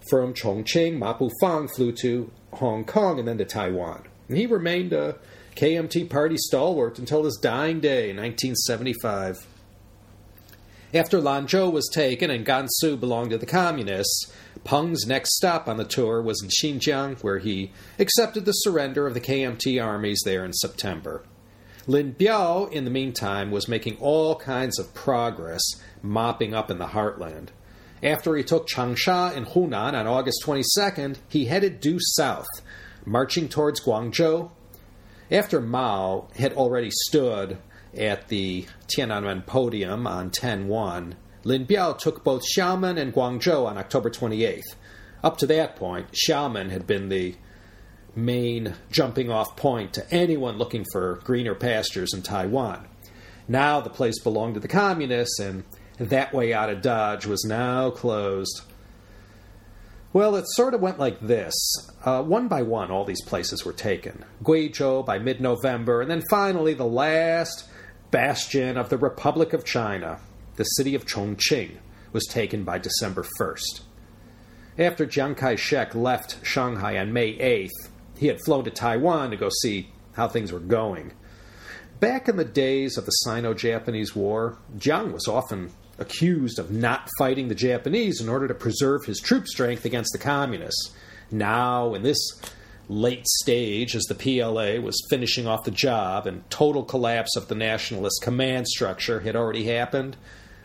[0.08, 4.04] From Chongqing, Ma Bufang flew to Hong Kong and then to Taiwan.
[4.28, 5.18] And he remained a
[5.56, 9.46] KMT party stalwart until his dying day in 1975.
[10.94, 15.84] After Lanzhou was taken and Gansu belonged to the Communists, Peng's next stop on the
[15.84, 20.52] tour was in Xinjiang, where he accepted the surrender of the KMT armies there in
[20.52, 21.24] September.
[21.88, 25.62] Lin Biao, in the meantime, was making all kinds of progress,
[26.00, 27.48] mopping up in the heartland.
[28.00, 32.46] After he took Changsha in Hunan on August 22nd, he headed due south,
[33.04, 34.52] marching towards Guangzhou.
[35.28, 37.58] After Mao had already stood
[37.98, 43.78] at the Tiananmen podium on 10 1, Lin Biao took both Xiamen and Guangzhou on
[43.78, 44.62] October 28th.
[45.22, 47.34] Up to that point, Xiamen had been the
[48.16, 52.86] main jumping off point to anyone looking for greener pastures in Taiwan.
[53.48, 55.64] Now the place belonged to the communists, and
[55.98, 58.62] that way out of Dodge was now closed.
[60.12, 61.54] Well, it sort of went like this.
[62.04, 64.24] Uh, one by one, all these places were taken.
[64.42, 67.68] Guizhou by mid November, and then finally the last
[68.14, 70.20] bastion of the Republic of China,
[70.54, 71.72] the city of Chongqing,
[72.12, 73.80] was taken by December 1st.
[74.78, 79.36] After Chiang Kai shek left Shanghai on May 8th, he had flown to Taiwan to
[79.36, 81.10] go see how things were going.
[81.98, 87.08] Back in the days of the Sino Japanese War, Jiang was often accused of not
[87.18, 90.94] fighting the Japanese in order to preserve his troop strength against the communists.
[91.32, 92.40] Now, in this
[92.88, 97.54] late stage, as the PLA was finishing off the job and total collapse of the
[97.54, 100.16] nationalist command structure had already happened,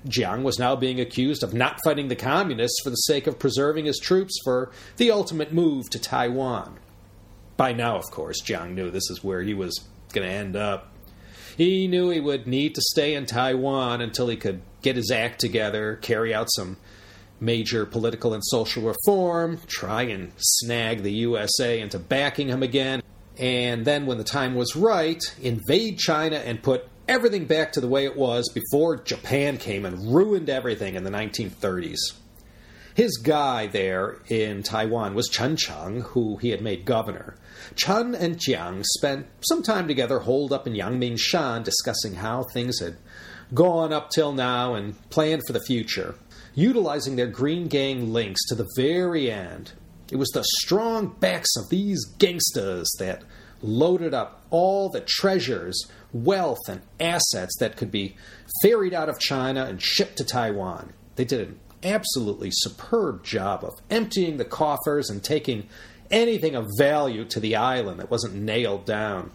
[0.07, 3.85] Jiang was now being accused of not fighting the communists for the sake of preserving
[3.85, 6.79] his troops for the ultimate move to Taiwan.
[7.57, 9.81] By now, of course, Jiang knew this is where he was
[10.13, 10.93] going to end up.
[11.57, 15.41] He knew he would need to stay in Taiwan until he could get his act
[15.41, 16.77] together, carry out some
[17.39, 23.01] major political and social reform, try and snag the USA into backing him again,
[23.39, 27.87] and then, when the time was right, invade China and put everything back to the
[27.87, 31.99] way it was before Japan came and ruined everything in the 1930s.
[32.93, 37.37] His guy there in Taiwan was Chen Cheng, who he had made governor.
[37.75, 42.97] Chen and Jiang spent some time together holed up in Yangmingshan discussing how things had
[43.53, 46.15] gone up till now and planned for the future,
[46.55, 49.73] utilizing their Green Gang links to the very end.
[50.11, 53.23] It was the strong backs of these gangsters that
[53.61, 58.15] loaded up all the treasures, wealth, and assets that could be
[58.61, 60.93] ferried out of China and shipped to Taiwan.
[61.15, 65.67] They did an absolutely superb job of emptying the coffers and taking
[66.09, 69.31] anything of value to the island that wasn't nailed down.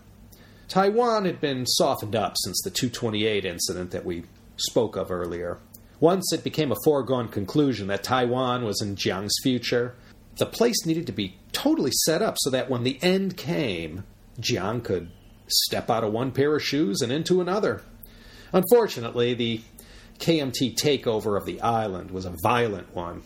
[0.69, 4.25] Taiwan had been softened up since the 228 incident that we
[4.57, 5.59] spoke of earlier.
[6.01, 9.95] Once it became a foregone conclusion that Taiwan was in Jiang's future,
[10.37, 14.05] the place needed to be totally set up so that when the end came,
[14.41, 15.11] Jiang could
[15.47, 17.83] step out of one pair of shoes and into another.
[18.53, 19.61] Unfortunately, the
[20.19, 23.23] KMT takeover of the island was a violent one.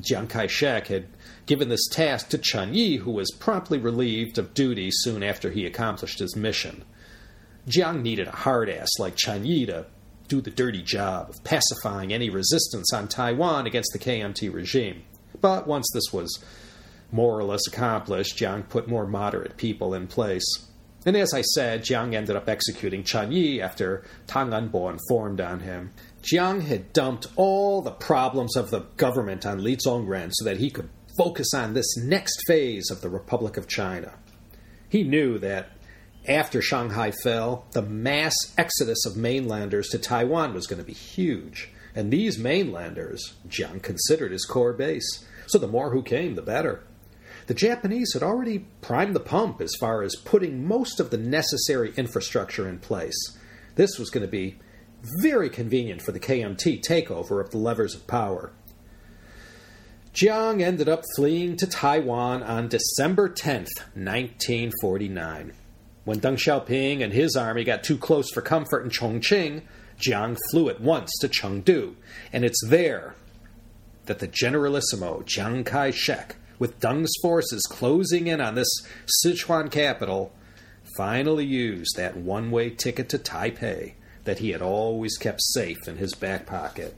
[0.00, 1.06] Jiang Kai shek had
[1.46, 5.66] given this task to Chen Yi, who was promptly relieved of duty soon after he
[5.66, 6.84] accomplished his mission.
[7.68, 9.86] Jiang needed a hard ass like Chen Yi to
[10.28, 15.02] do the dirty job of pacifying any resistance on Taiwan against the KMT regime.
[15.40, 16.42] But once this was
[17.10, 20.44] more or less accomplished, Jiang put more moderate people in place.
[21.04, 25.60] And as I said, Jiang ended up executing Chen Yi after Tang Enbo informed on
[25.60, 25.92] him.
[26.22, 30.70] Jiang had dumped all the problems of the government on Li Zongren so that he
[30.70, 34.12] could focus on this next phase of the Republic of China.
[34.88, 35.70] He knew that
[36.28, 41.70] after Shanghai fell, the mass exodus of mainlanders to Taiwan was going to be huge.
[41.94, 45.24] And these mainlanders, Jiang considered his core base.
[45.46, 46.84] So the more who came, the better.
[47.48, 51.92] The Japanese had already primed the pump as far as putting most of the necessary
[51.96, 53.36] infrastructure in place.
[53.74, 54.58] This was going to be
[55.20, 58.52] very convenient for the KMT takeover of the levers of power.
[60.14, 65.52] Jiang ended up fleeing to Taiwan on December 10th, 1949.
[66.04, 69.62] When Deng Xiaoping and his army got too close for comfort in Chongqing,
[70.00, 71.94] Jiang flew at once to Chengdu,
[72.32, 73.14] and it's there
[74.06, 78.68] that the Generalissimo Chiang Kai shek, with Deng's forces closing in on this
[79.24, 80.32] Sichuan capital,
[80.96, 85.98] finally used that one way ticket to Taipei that he had always kept safe in
[85.98, 86.96] his back pocket.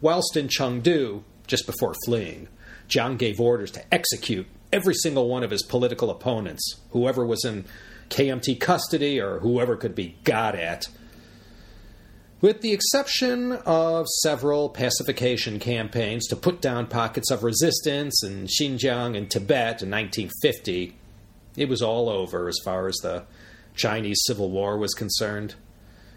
[0.00, 2.48] Whilst in Chengdu, just before fleeing,
[2.88, 7.64] Jiang gave orders to execute every single one of his political opponents, whoever was in
[8.08, 10.88] KMT custody or whoever could be got at.
[12.40, 19.16] With the exception of several pacification campaigns to put down pockets of resistance in Xinjiang
[19.16, 20.96] and Tibet in 1950,
[21.56, 23.24] it was all over as far as the
[23.74, 25.54] Chinese Civil War was concerned.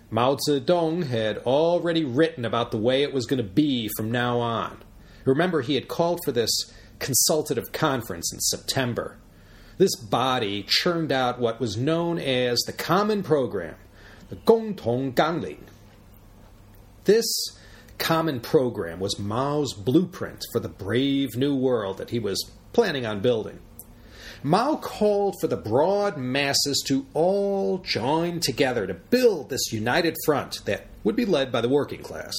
[0.09, 4.39] Mao Zedong had already written about the way it was going to be from now
[4.39, 4.81] on.
[5.25, 6.51] Remember, he had called for this
[6.99, 9.17] consultative conference in September.
[9.77, 13.75] This body churned out what was known as the Common Program,
[14.29, 15.65] the Gongtong Gangling.
[17.05, 17.25] This
[17.97, 23.21] common program was Mao's blueprint for the brave new world that he was planning on
[23.21, 23.59] building.
[24.45, 30.59] Mao called for the broad masses to all join together to build this united front
[30.65, 32.35] that would be led by the working class.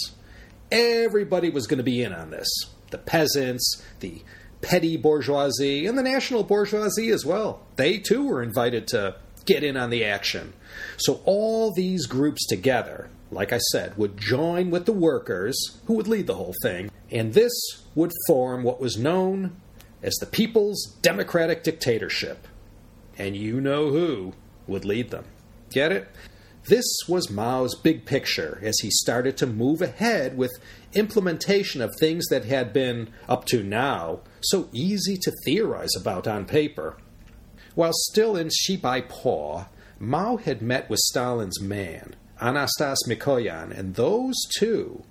[0.71, 2.49] Everybody was going to be in on this
[2.91, 4.23] the peasants, the
[4.65, 7.67] petty bourgeoisie, and the national bourgeoisie as well.
[7.77, 10.55] They too were invited to get in on the action.
[10.97, 16.09] So all these groups together, like I said, would join with the workers, who would
[16.09, 17.53] lead the whole thing, and this
[17.95, 19.55] would form what was known
[20.03, 22.49] as the People's Democratic Dictatorship.
[23.19, 24.33] And you know who
[24.67, 25.27] would lead them.
[25.71, 26.09] Get it?
[26.67, 30.59] This was Mao's big picture as he started to move ahead with
[30.95, 36.45] implementation of things that had been, up to now, so easy to theorize about on
[36.45, 36.97] paper.
[37.75, 39.67] While still in Xibai Po,
[39.99, 45.03] Mao had met with Stalin's man, Anastas Mikoyan, and those two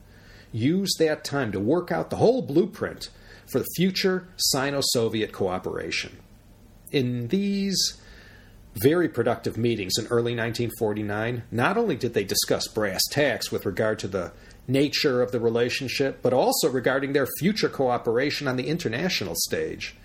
[0.51, 3.09] used that time to work out the whole blueprint
[3.51, 6.17] for the future Sino Soviet cooperation.
[6.91, 7.99] In these
[8.75, 13.99] very productive meetings in early 1949, not only did they discuss brass tacks with regard
[13.99, 14.31] to the
[14.67, 19.95] nature of the relationship, but also regarding their future cooperation on the international stage.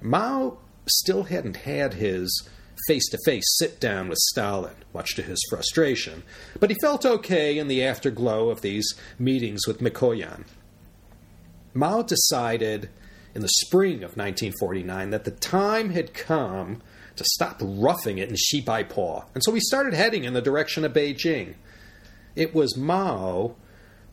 [0.00, 2.48] Mao still hadn't had his
[2.88, 6.22] face to face sit down with Stalin, much to his frustration,
[6.60, 10.44] but he felt okay in the afterglow of these meetings with Mikoyan.
[11.72, 12.90] Mao decided
[13.34, 16.82] in the spring of 1949 that the time had come
[17.16, 20.84] to stop roughing it in Xibai Po, and so he started heading in the direction
[20.84, 21.54] of Beijing.
[22.36, 23.54] It was Mao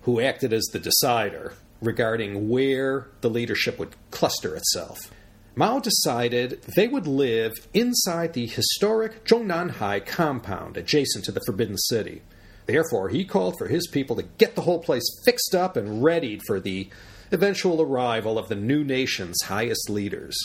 [0.04, 5.12] who acted as the decider regarding where the leadership would cluster itself.
[5.56, 12.22] Mao decided they would live inside the historic Zhongnanhai compound adjacent to the Forbidden City.
[12.68, 16.41] Therefore, he called for his people to get the whole place fixed up and readied
[16.47, 16.89] for the
[17.32, 20.38] eventual arrival of the new nation's highest leaders.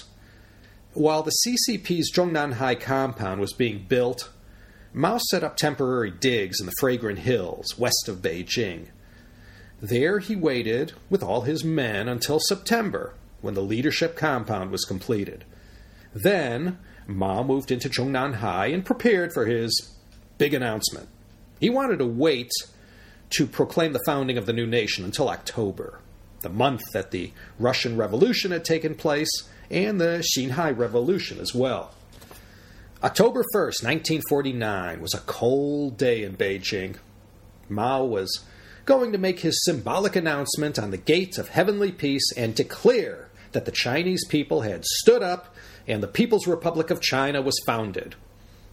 [0.93, 4.31] While the CCP's Zhongnanhai compound was being built,
[4.93, 8.87] Mao set up temporary digs in the Fragrant Hills west of Beijing.
[9.81, 15.45] There he waited with all his men until September, when the leadership compound was completed.
[16.15, 19.95] Then Mao moved into Zhongnanhai and prepared for his
[20.39, 21.09] big announcement.
[21.61, 22.51] He wanted to wait
[23.31, 26.01] to proclaim the founding of the new nation until October,
[26.41, 29.31] the month that the Russian Revolution had taken place
[29.71, 31.93] and the Xinhai Revolution as well.
[33.03, 36.97] October 1st, 1949, was a cold day in Beijing.
[37.69, 38.45] Mao was
[38.87, 43.65] going to make his symbolic announcement on the gate of heavenly peace and declare that
[43.65, 45.55] the Chinese people had stood up
[45.87, 48.15] and the People's Republic of China was founded.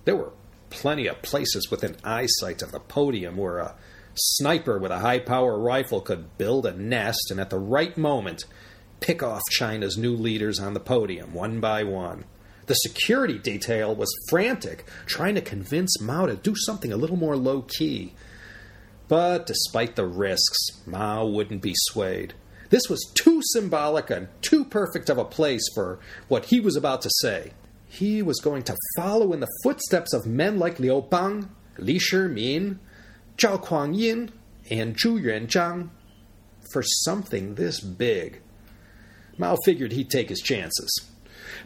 [0.06, 0.32] There were
[0.70, 3.76] plenty of places within eyesight of the podium where a
[4.16, 8.46] sniper with a high power rifle could build a nest and at the right moment
[9.00, 12.26] pick off China's new leaders on the podium one by one.
[12.68, 17.36] The security detail was frantic, trying to convince Mao to do something a little more
[17.36, 18.14] low key.
[19.14, 20.58] But despite the risks,
[20.88, 22.34] Mao wouldn't be swayed.
[22.72, 26.00] This was too symbolic and too perfect of a place for
[26.30, 27.52] what he was about to say.
[27.86, 32.80] He was going to follow in the footsteps of men like Liu Bang, Li Shimin,
[33.38, 34.32] Zhao Kuangyin,
[34.72, 35.92] and Zhu Yuanzhang
[36.72, 38.42] for something this big.
[39.38, 40.90] Mao figured he'd take his chances.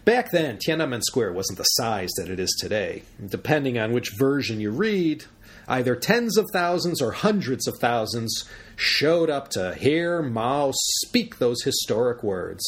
[0.04, 3.04] Back then, Tiananmen Square wasn't the size that it is today.
[3.26, 5.24] Depending on which version you read,
[5.68, 8.46] either tens of thousands or hundreds of thousands
[8.76, 12.64] showed up to hear Mao speak those historic words.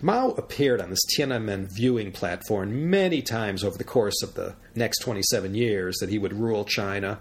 [0.00, 4.98] Mao appeared on this Tiananmen viewing platform many times over the course of the next
[4.98, 7.20] 27 years that he would rule China.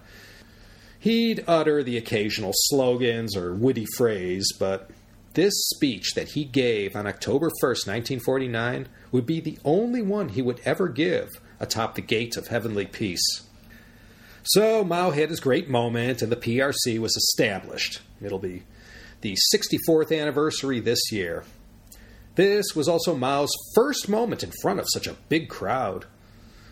[1.00, 4.90] He'd utter the occasional slogans or witty phrase, but
[5.34, 10.42] this speech that he gave on October 1st, 1949, would be the only one he
[10.42, 11.30] would ever give
[11.60, 13.44] atop the gate of heavenly peace.
[14.44, 18.02] So Mao had his great moment, and the PRC was established.
[18.22, 18.64] It'll be
[19.22, 21.46] the 64th anniversary this year.
[22.36, 26.06] This was also Mao's first moment in front of such a big crowd.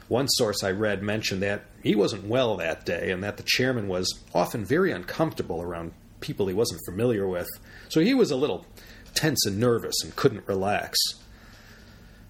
[0.10, 3.88] One source I read mentioned that he wasn't well that day and that the chairman
[3.88, 7.48] was often very uncomfortable around people he wasn't familiar with,
[7.88, 8.66] so he was a little
[9.14, 11.00] tense and nervous and couldn't relax.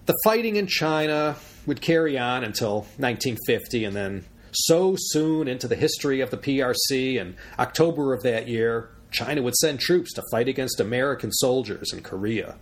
[0.06, 1.36] The fighting in China
[1.66, 7.16] would carry on until 1950 and then so soon into the history of the PRC,
[7.16, 12.02] in October of that year, China would send troops to fight against American soldiers in
[12.02, 12.56] Korea.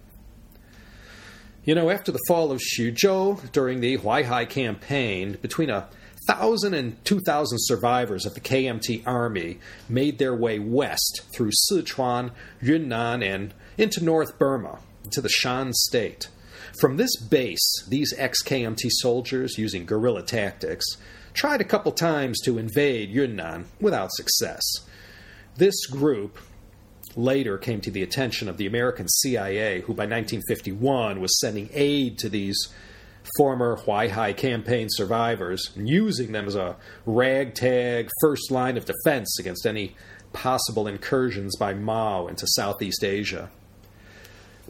[1.65, 5.89] You know, after the fall of Xuzhou during the Huaihai campaign, between a
[6.27, 12.31] thousand and two thousand survivors of the KMT army made their way west through Sichuan,
[12.63, 14.79] Yunnan, and into North Burma,
[15.11, 16.29] to the Shan state.
[16.81, 20.87] From this base, these ex KMT soldiers, using guerrilla tactics,
[21.33, 24.63] tried a couple times to invade Yunnan without success.
[25.57, 26.39] This group
[27.17, 32.19] later came to the attention of the American CIA, who by 1951 was sending aid
[32.19, 32.73] to these
[33.37, 36.77] former Huaihai campaign survivors using them as a
[37.07, 39.95] ragtag first line of defense against any
[40.33, 43.51] possible incursions by Mao into Southeast Asia.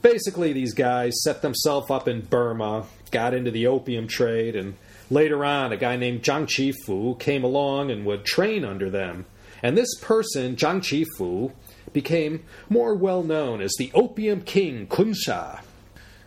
[0.02, 4.76] Basically, these guys set themselves up in Burma, got into the opium trade, and
[5.10, 9.26] later on, a guy named Zhang Qifu came along and would train under them.
[9.62, 11.52] And this person, Zhang Qifu,
[11.92, 15.60] became more well known as the Opium King Khun Sa.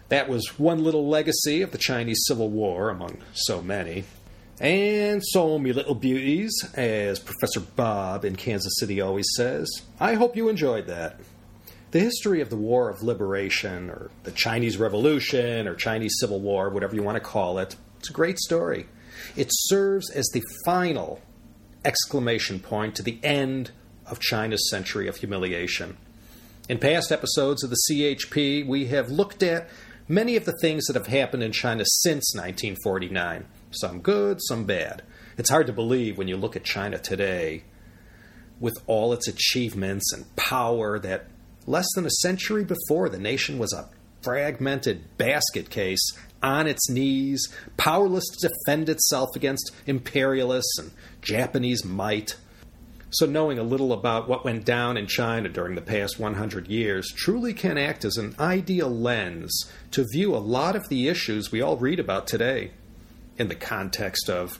[0.09, 4.03] That was one little legacy of the Chinese Civil War, among so many.
[4.59, 9.69] And so, me little beauties, as Professor Bob in Kansas City always says,
[9.99, 11.19] I hope you enjoyed that.
[11.91, 16.69] The history of the War of Liberation, or the Chinese Revolution, or Chinese Civil War,
[16.69, 18.87] whatever you want to call it, it's a great story.
[19.37, 21.21] It serves as the final
[21.85, 23.71] exclamation point to the end
[24.05, 25.95] of China's century of humiliation.
[26.67, 29.69] In past episodes of the CHP, we have looked at
[30.09, 33.45] many of the things that have happened in China since 1949.
[33.71, 35.01] Some good, some bad.
[35.37, 37.63] It's hard to believe when you look at China today,
[38.59, 41.27] with all its achievements and power, that
[41.65, 43.87] Less than a century before, the nation was a
[44.21, 46.01] fragmented basket case
[46.43, 50.91] on its knees, powerless to defend itself against imperialists and
[51.21, 52.35] Japanese might.
[53.09, 57.11] So, knowing a little about what went down in China during the past 100 years
[57.15, 61.61] truly can act as an ideal lens to view a lot of the issues we
[61.61, 62.71] all read about today.
[63.37, 64.59] In the context of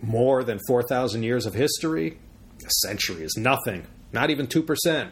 [0.00, 2.18] more than 4,000 years of history,
[2.64, 5.10] a century is nothing, not even 2%.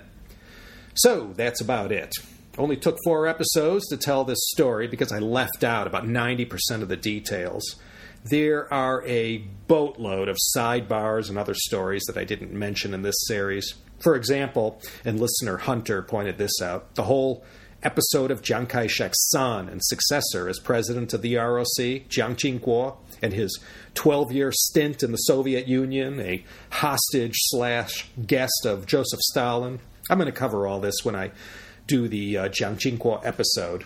[0.94, 2.12] So that's about it.
[2.58, 6.88] Only took four episodes to tell this story because I left out about 90% of
[6.88, 7.76] the details.
[8.24, 13.16] There are a boatload of sidebars and other stories that I didn't mention in this
[13.26, 13.74] series.
[14.00, 17.44] For example, and listener Hunter pointed this out, the whole
[17.82, 22.96] episode of Chiang Kai shek's son and successor as president of the ROC, Jiang Jingguo,
[23.22, 23.58] and his
[23.94, 29.80] 12 year stint in the Soviet Union, a hostage slash guest of Joseph Stalin,
[30.10, 31.30] I'm going to cover all this when I
[31.86, 33.84] do the uh, Jiang Jingguo episode.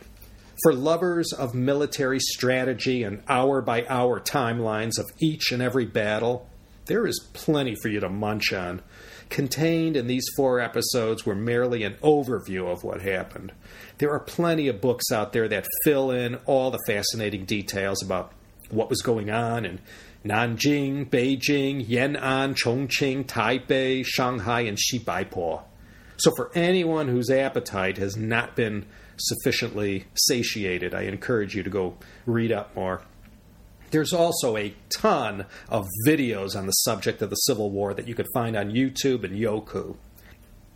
[0.62, 6.48] For lovers of military strategy and hour by hour timelines of each and every battle,
[6.86, 8.82] there is plenty for you to munch on.
[9.30, 13.52] Contained in these four episodes were merely an overview of what happened.
[13.98, 18.32] There are plenty of books out there that fill in all the fascinating details about
[18.70, 19.80] what was going on in
[20.24, 25.62] Nanjing, Beijing, Yan'an, Chongqing, Taipei, Shanghai, and Xibaipo.
[26.16, 28.86] So, for anyone whose appetite has not been
[29.16, 31.96] sufficiently satiated, I encourage you to go
[32.26, 33.02] read up more.
[33.90, 38.14] There's also a ton of videos on the subject of the Civil War that you
[38.14, 39.96] could find on YouTube and Youku.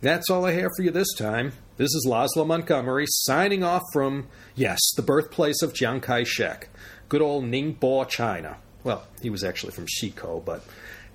[0.01, 1.51] That's all I have for you this time.
[1.75, 6.69] This is Laszlo Montgomery signing off from, yes, the birthplace of Chiang Kai shek,
[7.09, 8.57] good old Ningbo, China.
[8.85, 10.63] Well, he was actually from Xikou, but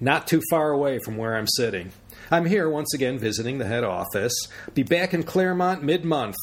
[0.01, 1.93] not too far away from where I'm sitting.
[2.31, 4.35] I'm here once again visiting the head office.
[4.75, 6.37] Be back in Claremont mid month.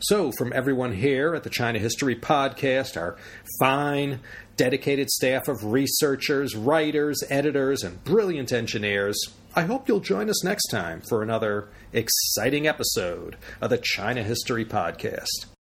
[0.00, 3.16] So, from everyone here at the China History Podcast, our
[3.58, 4.20] fine,
[4.56, 9.18] dedicated staff of researchers, writers, editors, and brilliant engineers,
[9.56, 14.64] I hope you'll join us next time for another exciting episode of the China History
[14.64, 15.53] Podcast.